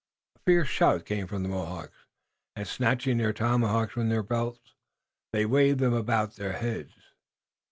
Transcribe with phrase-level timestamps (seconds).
[0.35, 2.07] A fierce shout came from the Mohawks,
[2.55, 4.73] and, snatching their tomahawks from their belts,
[5.31, 6.95] they waved them about their heads.